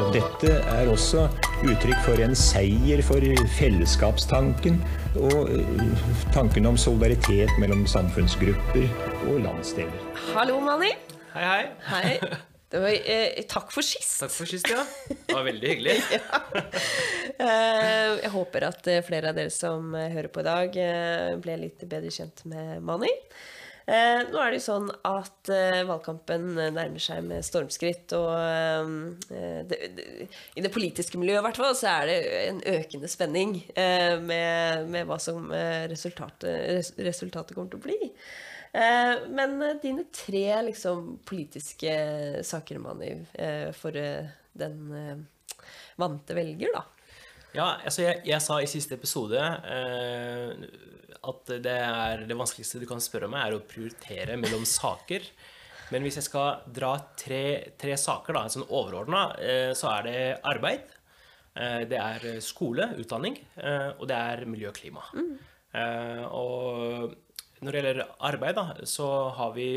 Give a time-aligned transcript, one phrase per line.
[0.00, 1.26] Og dette er også
[1.60, 3.24] uttrykk for en seier for
[3.58, 4.78] fellesskapstanken
[5.20, 8.86] og eh, tanken om solidaritet mellom samfunnsgrupper
[9.28, 10.06] og landsdeler.
[10.32, 10.94] Hallo, Mani.
[11.34, 11.66] Hei, hei.
[11.90, 12.14] Hei.
[12.70, 14.20] Det var, eh, takk for sist.
[14.22, 14.84] Takk for sist, ja.
[15.10, 15.98] Det var veldig hyggelig.
[17.40, 20.74] Eh, jeg håper at eh, flere av dere som hører på i dag,
[21.40, 23.08] ble litt bedre kjent med Mani.
[23.90, 28.92] Eh, nå er det jo sånn at eh, valgkampen nærmer seg med stormskritt, og eh,
[29.66, 33.56] det, det, i det politiske miljøet i hvert fall, så er det en økende spenning
[33.74, 38.12] eh, med, med hva som eh, resultatet, res, resultatet kommer til å bli.
[38.70, 41.96] Eh, men dine tre liksom, politiske
[42.46, 43.98] saker, Mani, eh, for
[44.60, 45.26] den
[45.98, 46.86] vante velger, da.
[47.50, 50.50] Ja, altså jeg, jeg sa i siste episode eh,
[51.28, 55.26] at det, er, det vanskeligste du kan spørre meg, er å prioritere mellom saker.
[55.90, 57.44] Men hvis jeg skal dra tre,
[57.80, 60.92] tre saker, da, sånn overordna, eh, så er det arbeid.
[61.54, 65.06] Eh, det er skole, utdanning, eh, og det er miljø og klima.
[65.14, 65.32] Mm.
[66.34, 67.12] og
[67.62, 69.68] når det gjelder arbeid, da, så har vi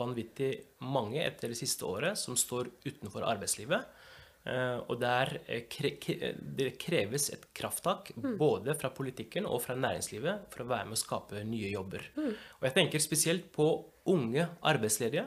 [0.00, 0.48] vanvittig
[0.82, 3.99] mange etter det siste året som står utenfor arbeidslivet.
[4.48, 5.92] Eh, og der eh, kre,
[6.40, 8.08] det kreves et krafttak
[8.40, 12.06] både fra politikken og fra næringslivet for å være med å skape nye jobber.
[12.16, 13.68] Og jeg tenker spesielt på
[14.08, 15.26] unge arbeidsledige.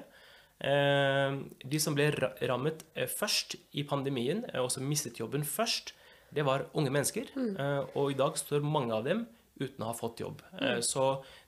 [0.64, 2.10] Eh, de som ble
[2.42, 2.82] rammet
[3.14, 5.94] først i pandemien, og som mistet jobben først,
[6.34, 7.30] det var unge mennesker.
[7.38, 7.58] Mm.
[7.94, 9.28] og i dag står mange av dem
[9.62, 10.40] uten å ha fått jobb.
[10.58, 10.80] Mm.
[10.82, 11.04] Så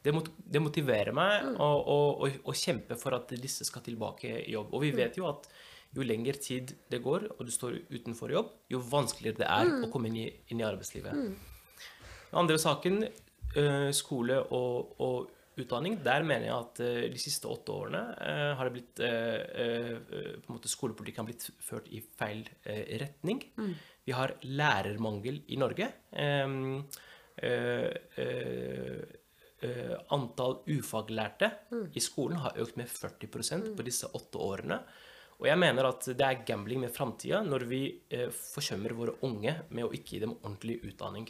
[0.06, 4.30] det, mot, det motiverer meg å, å, å, å kjempe for at disse skal tilbake
[4.44, 4.70] i jobb.
[4.78, 5.50] Og vi vet jo at
[5.96, 9.92] jo lengre tid det går, og du står utenfor jobb, jo vanskeligere det er å
[9.94, 11.16] komme inn i, inn i arbeidslivet.
[12.32, 13.06] Den andre saken,
[13.56, 18.52] eh, skole og, og utdanning, der mener jeg at eh, de siste åtte årene eh,
[18.60, 22.44] har det blitt på en måte Skolepolitikken har blitt ført i feil
[23.00, 23.40] retning.
[24.06, 25.88] Vi har lærermangel i Norge.
[30.16, 31.50] Antall ufaglærte
[31.96, 34.84] i skolen har økt med 40% på disse åtte årene.
[35.42, 39.58] Og jeg mener at det er gambling med framtida når vi eh, forsømmer våre unge
[39.70, 41.28] med å ikke gi dem ordentlig utdanning.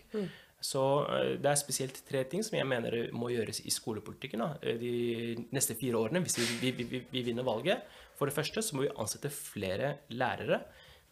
[0.66, 4.52] Så eh, det er spesielt tre ting som jeg mener må gjøres i skolepolitikken da,
[4.62, 7.86] eh, de neste fire årene hvis vi, vi, vi, vi vinner valget.
[8.16, 10.64] For det første så må vi ansette flere lærere.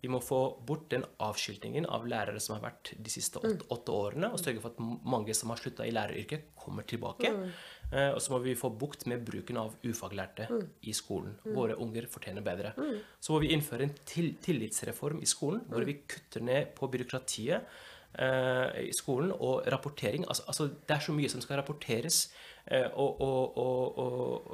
[0.04, 0.38] Vi må få
[0.68, 4.60] bort den avskiltingen av lærere som har vært de siste åtte, åtte årene, og sørge
[4.60, 7.32] for at mange som har slutta i læreryrket, kommer tilbake.
[7.32, 7.62] Eh,
[7.94, 10.48] og så må vi få bukt med bruken av ufaglærte
[10.90, 11.36] i skolen.
[11.46, 12.72] Våre unger fortjener bedre.
[13.22, 17.68] Så må vi innføre en til tillitsreform i skolen, hvor vi kutter ned på byråkratiet
[18.20, 20.26] eh, i skolen og rapportering.
[20.28, 22.26] Altså, altså, det er så mye som skal rapporteres
[22.66, 24.52] eh, og, og, og,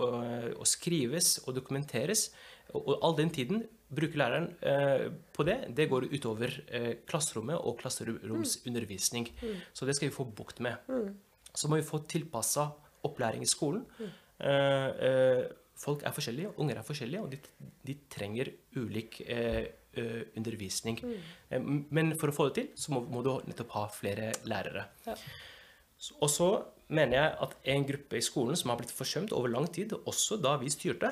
[0.56, 2.30] og, skrives og dokumenteres.
[2.74, 7.80] Og, all den tiden bruker læreren eh, på det, det går utover eh, klasserommet og
[7.80, 9.32] klasseromsundervisning.
[9.74, 10.78] Så det skal vi få bukt med.
[11.56, 12.70] Så må vi få tilpassa
[13.08, 13.84] opplæring i skolen.
[14.00, 15.44] Eh, eh,
[15.80, 17.40] folk er forskjellige, unger er forskjellige, og de,
[17.88, 19.68] de trenger ulik eh,
[20.38, 21.00] undervisning.
[21.50, 21.60] Eh,
[21.92, 24.88] Men for å få det til, så må, må du nettopp ha flere lærere.
[25.08, 25.16] Ja.
[26.24, 26.50] Og så
[26.96, 30.40] mener jeg at en gruppe i skolen som har blitt forsømt over lang tid, også
[30.42, 31.12] da vi styrte,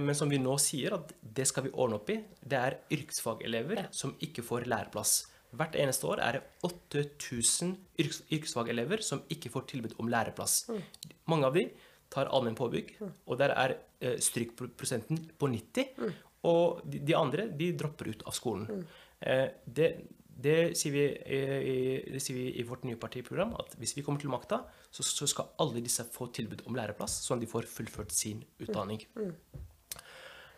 [0.00, 3.88] men som vi nå sier at det skal vi ordne opp i, det er yrkesfagelever
[3.92, 5.16] som ikke får læreplass.
[5.58, 10.64] Hvert eneste år er det 8000 yrkes yrkesfagelever som ikke får tilbud om læreplass.
[11.30, 11.68] Mange av de
[12.12, 16.12] tar allmenn påbygg, og der er eh, strykprosenten på 90.
[16.44, 18.84] Og de, de andre de dropper ut av skolen.
[19.24, 19.88] Eh, det,
[20.28, 21.76] det, sier vi, eh, i,
[22.14, 24.60] det sier vi i vårt nye partiprogram, at hvis vi kommer til makta,
[24.90, 28.44] så, så skal alle disse få tilbud om læreplass, sånn at de får fullført sin
[28.62, 29.02] utdanning.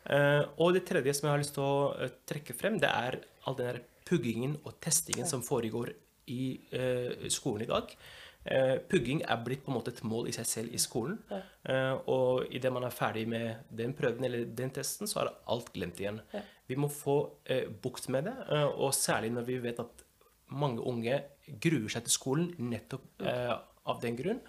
[0.06, 3.18] Eh, og det tredje som jeg har lyst til å eh, trekke frem, det er
[3.46, 5.92] all den der puggingen og testingen som foregår
[6.32, 7.92] i eh, skolen i dag.
[8.46, 11.18] Eh, pugging er blitt på en måte et mål i seg selv i skolen.
[11.66, 15.72] Eh, og idet man er ferdig med den prøven eller den testen, så er alt
[15.74, 16.20] glemt igjen.
[16.66, 20.04] Vi må få eh, bukt med det, eh, og særlig når vi vet at
[20.54, 21.18] mange unge
[21.62, 23.56] gruer seg til skolen nettopp eh,
[23.86, 24.40] av den grunn.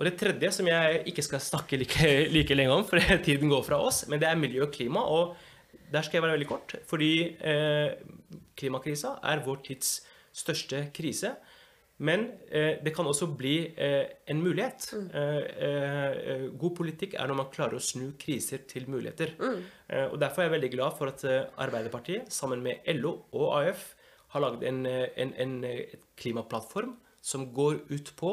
[0.00, 2.96] Og det tredje, som jeg ikke skal snakke like, like lenge om, for
[3.26, 5.04] tiden går fra oss, men det er miljø og klima.
[5.04, 5.36] Og
[5.92, 7.92] der skal jeg være veldig kort, fordi eh,
[8.60, 9.98] klimakrisa er vår tids
[10.36, 11.34] største krise.
[12.00, 14.86] Men eh, det kan også bli eh, en mulighet.
[14.96, 19.34] Eh, eh, god politikk er når man klarer å snu kriser til muligheter.
[19.36, 23.50] Eh, og Derfor er jeg veldig glad for at eh, Arbeiderpartiet sammen med LO og
[23.58, 23.90] AF
[24.32, 28.32] har laget en, en, en, en eh, klimaplattform som går ut på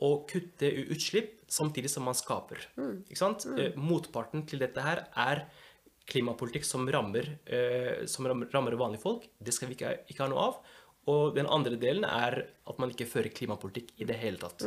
[0.00, 2.62] å kutte utslipp samtidig som man skaper.
[3.08, 3.48] Ikke sant?
[3.56, 5.46] Eh, motparten til dette her er
[6.10, 9.28] klimapolitikk som rammer, eh, som ram- rammer vanlige folk.
[9.42, 10.60] Det skal vi ikke, ikke ha noe av.
[11.10, 14.66] Og den andre delen er at man ikke fører klimapolitikk i det hele tatt.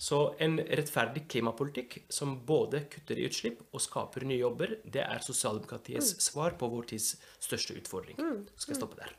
[0.00, 5.20] Så en rettferdig klimapolitikk som både kutter i utslipp og skaper nye jobber, det er
[5.20, 8.16] sosialdemokratiets svar på vår tids største utfordring.
[8.16, 8.38] Mm.
[8.56, 9.12] skal jeg stoppe der.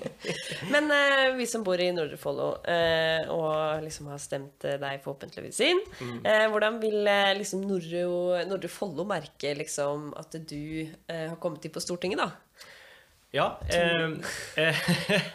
[0.74, 5.02] Men eh, vi som bor i Nordre Follo, eh, og liksom har stemt eh, deg
[5.02, 5.82] forhåpentligvis inn,
[6.22, 11.66] eh, hvordan vil eh, liksom Nordre, Nordre Follo merke liksom at du eh, har kommet
[11.66, 12.30] inn på Stortinget, da?
[13.34, 13.48] Ja.
[13.66, 14.12] Eh,
[14.62, 14.80] eh,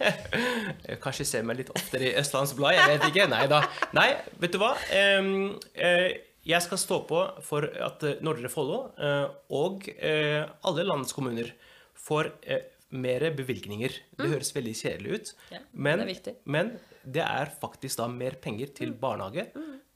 [0.87, 3.27] jeg kanskje ser meg litt oftere i Østlands Blad, jeg vet ikke.
[3.31, 3.59] Nei da.
[3.97, 4.09] Nei,
[4.39, 4.71] vet du hva?
[4.95, 5.31] Eh,
[5.75, 6.07] eh,
[6.47, 9.25] jeg skal stå på for at eh, Nordre Follo eh,
[9.59, 11.51] og eh, alle landets kommuner
[11.99, 12.31] får
[12.95, 13.99] mer bevilgninger.
[14.17, 16.71] Det høres veldig kjedelig ut, Ja, men, det men
[17.03, 19.49] det er faktisk da mer penger til barnehage,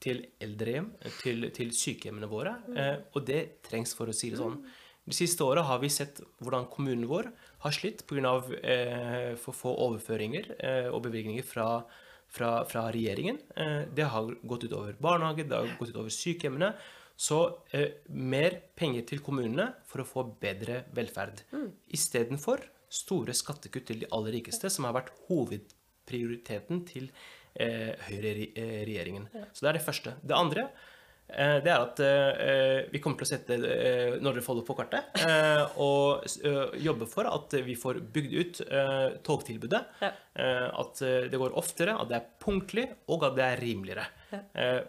[0.04, 0.92] til eldrehjem,
[1.22, 2.58] til, til sykehjemmene våre.
[2.76, 4.60] Eh, og det trengs, for å si det sånn.
[5.04, 7.30] De siste åra har vi sett hvordan kommunen vår
[7.66, 8.34] har slitt pga.
[8.64, 11.84] Eh, for få overføringer eh, og bevilgninger fra,
[12.32, 13.40] fra, fra regjeringen.
[13.56, 16.72] Eh, det har gått utover barnehager, det har gått utover sykehjemmene.
[17.20, 17.40] Så
[17.76, 21.44] eh, mer penger til kommunene for å få bedre velferd.
[21.94, 22.64] Istedenfor
[22.94, 27.12] store skattekutt til de aller rikeste, som har vært hovedprioriteten til
[27.60, 29.28] eh, høyreregjeringen.
[29.52, 30.16] Så det er det første.
[30.24, 30.92] Det andre eh,
[31.66, 35.08] det er at eh, vi kommer til å sette eh, Nordre Follo på kartet.
[35.26, 39.82] eh, og eh, jobbe for at vi får bygd ut eh, togtilbudet.
[40.04, 40.12] Ja.
[40.38, 44.06] Eh, at eh, det går oftere, at det er punktlig, og at det er rimeligere.
[44.34, 44.40] Ja.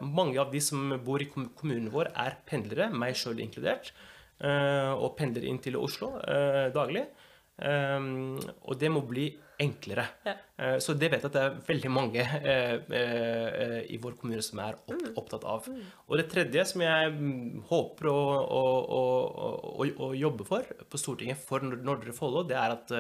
[0.00, 3.91] mange av de som bor i kom- kommunen vår, er pendlere, meg sjøl inkludert.
[4.41, 7.05] eh, og pendler inn til Oslo eh, daglig.
[8.64, 9.29] Og det må bli
[9.64, 10.05] enklere.
[10.28, 10.34] Ja.
[10.61, 14.43] Eh, så det vet jeg at det er veldig mange eh, eh, i vår kommune
[14.44, 15.14] som er Mm.
[15.19, 15.66] opptatt av.
[16.08, 18.20] Og det tredje som jeg mm, håper å,
[18.61, 18.62] å,
[19.00, 22.93] å, å, jobbe for på Stortinget for Nordre Follo, det er at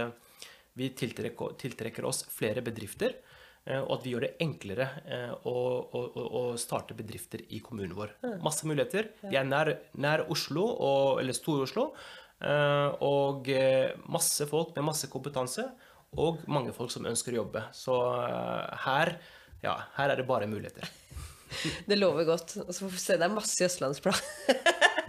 [0.74, 3.14] vi tiltrekker, tiltrekker oss flere bedrifter.
[3.64, 4.86] Og at vi gjør det enklere
[5.48, 5.52] å,
[5.96, 8.10] å, å- starte bedrifter i kommunen vår.
[8.44, 9.06] Masse muligheter.
[9.30, 11.86] Vi er nær, nær Oslo, og, eller Stor-Oslo.
[13.08, 13.48] Og
[14.12, 15.64] masse folk med masse kompetanse.
[16.20, 17.64] Og mange folk som ønsker å jobbe.
[17.74, 19.14] Så eh, her,
[19.64, 20.88] ja, her er det bare muligheter.
[21.88, 22.56] Det lover godt.
[22.64, 24.20] Og så får vi se deg masse i Østlandsblad.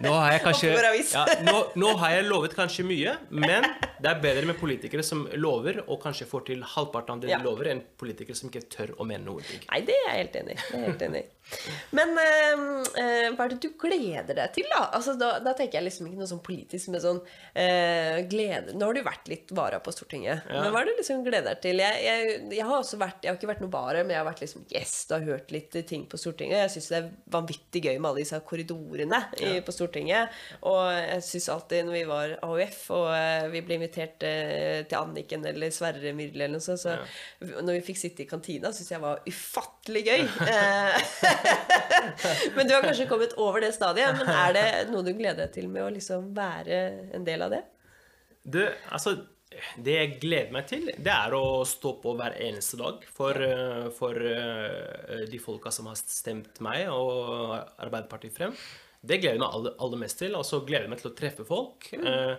[0.04, 0.12] Nå
[1.16, 3.66] ja, nå, nå har jeg lovet kanskje mye, men
[4.02, 7.38] det er bedre med politikere som lover og kanskje får til halvparten av det Ja.
[7.40, 9.42] de lover, enn politikere som ikke tør å mene noe.
[9.70, 10.84] Nei, det er jeg helt enig i.
[10.86, 11.24] Helt enig.
[11.94, 12.62] Men eh,
[12.98, 14.88] eh, hva er det du gleder deg til, da?
[14.98, 15.36] Altså, da?
[15.46, 17.20] Da tenker jeg liksom ikke noe sånn politisk, men sånn
[17.54, 21.02] eh, glede Nå har du vært litt vara på Stortinget, men hva er det du
[21.04, 21.84] liksom gleder deg til?
[21.84, 24.28] Jeg, jeg, jeg har også vært Jeg har ikke vært noe vara, men jeg har
[24.28, 26.64] vært liksom gjest og hørt litt ting på Stortinget.
[26.66, 30.34] Jeg syns det er vanvittig gøy med alle disse korridorene i, på Stortinget.
[30.66, 34.98] Og jeg syns alltid når vi var AUF, og eh, vi ble invitert eh, til
[35.00, 36.96] Anniken eller Sverre Myrli eller noe sånt, så
[37.42, 40.26] når vi fikk sitte i kantina, syntes jeg var ufattelig gøy.
[40.46, 41.14] Eh,
[42.58, 44.18] men du har kanskje kommet over det stadiet.
[44.20, 46.82] Men er det noe du gleder deg til med å liksom være
[47.18, 47.64] en del av det?
[48.46, 48.62] Du,
[48.94, 49.16] altså
[49.82, 53.86] Det jeg gleder meg til, det er å stå på hver eneste dag for, eh,
[53.96, 54.20] for
[55.32, 58.58] de folka som har stemt meg og Arbeiderpartiet frem.
[59.06, 60.36] Det gleder jeg meg aller, aller mest til.
[60.38, 61.90] Og så gleder jeg meg til å treffe folk.
[61.94, 62.36] eh,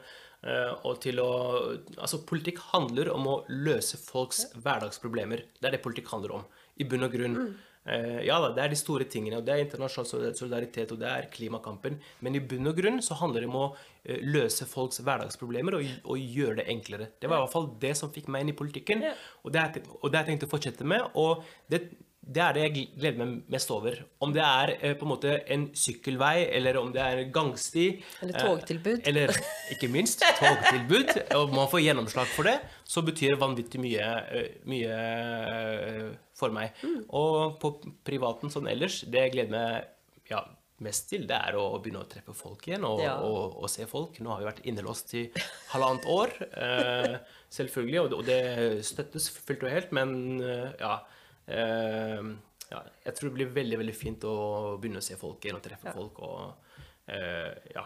[0.87, 1.31] og til å
[1.97, 5.47] Altså, politikk handler om å løse folks hverdagsproblemer.
[5.59, 6.45] Det er det politikk handler om,
[6.76, 7.37] i bunn og grunn.
[7.37, 7.57] Mm.
[8.26, 11.29] ja da, det er de store tingene, og det er internasjonal solidaritet, og det er
[11.33, 12.00] klimakampen.
[12.26, 13.67] Men i bunn og grunn så handler det om å
[14.05, 17.11] eh, løse folks hverdagsproblemer og, og gjøre det enklere.
[17.21, 19.07] Det var i hvert fall det som fikk meg inn i politikken,
[19.43, 21.07] og det har jeg tenkt å fortsette med.
[21.19, 21.87] Og det,
[22.26, 24.00] det er det jeg gleder meg mest over.
[24.25, 27.87] Om det er eh, på en måte en sykkelvei, eller om det er en gangsti.
[28.25, 29.06] Eller eh, togtilbud.
[29.06, 29.33] eller
[29.75, 34.50] ikke minst togtilbud, og man får gjennomslag for det, så betyr det vanvittig mye, eh,
[34.66, 34.99] mye
[36.37, 36.75] for meg.
[36.83, 37.00] Mm.
[37.14, 40.42] Og på privaten sånn ellers, det jeg gleder meg ja,
[40.83, 43.21] mest til, det er å begynne å treffe folk igjen og, Ja.
[43.23, 44.18] og, og se folk.
[44.18, 45.28] Nå har vi vært innelåst i
[45.76, 47.21] halvannet år, eh,
[47.54, 48.40] selvfølgelig, og det,
[48.90, 50.97] støttes fullt og helt, men ja,
[52.73, 54.37] ja Jeg tror det blir veldig, veldig fint å
[54.81, 56.73] begynne å se folk igjen og treffe folk og
[57.12, 57.85] eh, ja.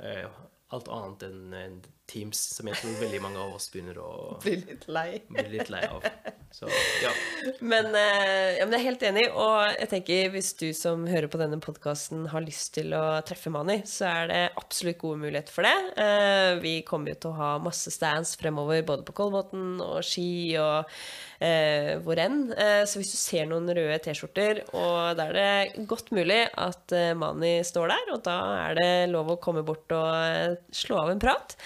[0.00, 4.56] Eh, alt annet enn Teams som jeg tror veldig mange av oss begynner å bli
[4.62, 5.20] litt lei.
[5.28, 6.06] bli litt lei av.
[6.50, 6.66] Så
[7.02, 7.10] ja.
[7.60, 11.30] Men, eh, ja, men jeg er helt enig, og jeg tenker hvis du som hører
[11.30, 15.54] på denne podkasten har lyst til å treffe Mani, så er det absolutt gode muligheter
[15.54, 15.76] for det.
[16.02, 20.58] Eh, vi kommer jo til å ha masse stands fremover, både på Kolbotn og Ski
[20.60, 20.90] og
[21.40, 22.42] eh, hvor enn.
[22.52, 26.94] Eh, så hvis du ser noen røde T-skjorter, og da er det godt mulig at
[26.96, 31.00] eh, Mani står der, og da er det lov å komme bort og eh, slå
[31.04, 31.56] av en prat.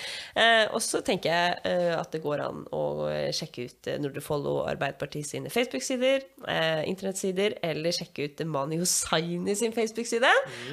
[0.74, 2.82] Og så tenker jeg at det går an å
[3.34, 9.74] sjekke ut Nordre Follo Arbeiderparti sine Facebook-sider, eh, internettsider, eller sjekke ut Mani Hussaini sin
[9.76, 10.30] Facebook-side.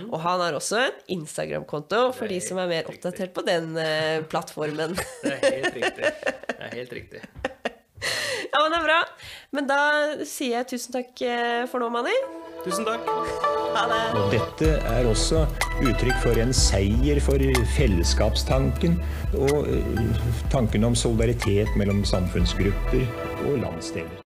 [0.10, 3.00] Og han har også en Instagram-konto for de som er mer riktig.
[3.00, 4.98] oppdatert på den eh, plattformen.
[5.24, 6.14] Det er helt riktig.
[6.52, 7.24] Det er helt riktig.
[8.52, 9.02] ja, men det er bra.
[9.56, 9.82] Men da
[10.28, 12.16] sier jeg tusen takk eh, for nå, Mani.
[12.62, 13.08] Tusen takk.
[13.74, 14.02] Ha det.
[14.20, 15.46] Og dette er også
[15.82, 17.42] uttrykk for en seier for
[17.74, 19.00] fellesskapstanken
[19.34, 23.08] og eh, tanken om solidaritet mellom samfunnsgrupper
[23.48, 24.22] og landsdeler.